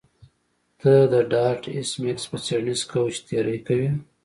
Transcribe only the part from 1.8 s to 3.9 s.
میکس په څیړنیز کوچ تیری کوې